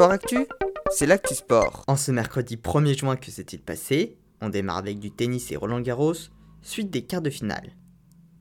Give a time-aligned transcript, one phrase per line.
[0.00, 0.46] Sport Actu,
[0.90, 1.84] c'est l'actu sport.
[1.86, 5.82] En ce mercredi 1er juin, que s'est-il passé On démarre avec du tennis et Roland
[5.82, 6.14] Garros,
[6.62, 7.76] suite des quarts de finale.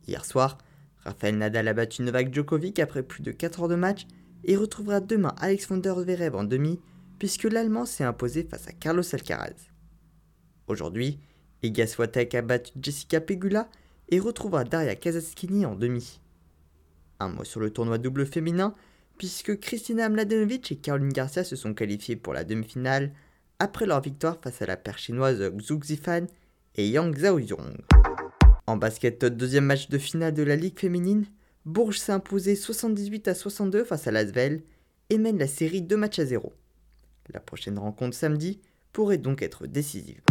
[0.07, 0.57] Hier soir,
[0.99, 4.07] Rafael Nadal a battu Novak Djokovic après plus de 4 heures de match
[4.45, 6.79] et retrouvera demain Alexander Zverev en demi,
[7.17, 9.67] puisque l'Allemand s'est imposé face à Carlos Alcaraz.
[10.67, 11.19] Aujourd'hui,
[11.61, 13.67] Iga Swiatek a battu Jessica Pegula
[14.07, 16.21] et retrouvera Daria Kazaskini en demi.
[17.19, 18.75] Un mot sur le tournoi double féminin,
[19.19, 23.11] puisque Kristina Mladenovic et Caroline Garcia se sont qualifiées pour la demi-finale
[23.59, 26.25] après leur victoire face à la paire chinoise Xu Zifan
[26.75, 27.77] et Yang Zhaoyong.
[28.65, 31.25] En basket, deuxième match de finale de la Ligue féminine,
[31.65, 34.63] Bourges s'est imposé 78 à 62 face à Lasvel
[35.09, 36.53] et mène la série 2 matchs à 0.
[37.33, 38.61] La prochaine rencontre samedi
[38.93, 40.21] pourrait donc être décisive.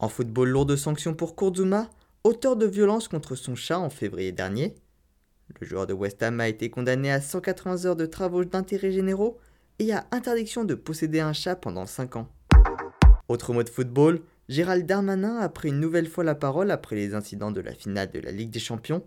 [0.00, 1.88] En football, lourde sanction pour Kurzuma,
[2.24, 4.74] auteur de violence contre son chat en février dernier.
[5.58, 9.38] Le joueur de West Ham a été condamné à 180 heures de travaux d'intérêt généraux
[9.78, 12.28] et à interdiction de posséder un chat pendant 5 ans.
[13.28, 17.14] Autre mot de football, Gérald Darmanin a pris une nouvelle fois la parole après les
[17.14, 19.04] incidents de la finale de la Ligue des Champions.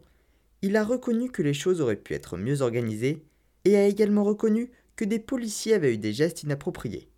[0.62, 3.24] Il a reconnu que les choses auraient pu être mieux organisées
[3.66, 7.10] et a également reconnu que des policiers avaient eu des gestes inappropriés.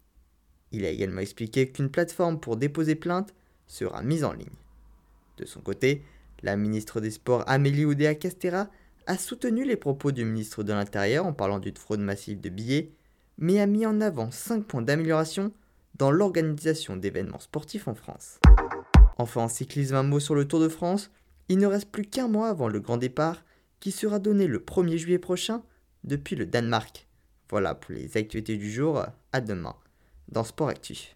[0.72, 3.34] Il a également expliqué qu'une plateforme pour déposer plainte
[3.68, 4.48] sera mise en ligne.
[5.38, 6.02] De son côté,
[6.44, 8.70] la ministre des Sports Amélie Oudéa Castera
[9.08, 12.92] a soutenu les propos du ministre de l'Intérieur en parlant d'une fraude massive de billets,
[13.38, 15.52] mais a mis en avant 5 points d'amélioration
[15.96, 18.40] dans l'organisation d'événements sportifs en France.
[19.18, 21.12] Enfin, en cyclisme, un mot sur le Tour de France.
[21.48, 23.44] Il ne reste plus qu'un mois avant le grand départ
[23.80, 25.64] qui sera donné le 1er juillet prochain
[26.04, 27.08] depuis le Danemark.
[27.50, 29.06] Voilà pour les actualités du jour.
[29.32, 29.76] À demain
[30.30, 31.04] dans Sport Actif.